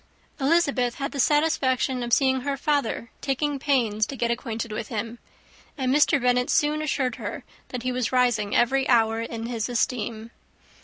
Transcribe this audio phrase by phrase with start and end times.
[0.39, 5.19] Elizabeth had the satisfaction of seeing her father taking pains to get acquainted with him;
[5.77, 6.19] and Mr.
[6.19, 10.31] Bennet soon assured her that he was rising every hour in his esteem.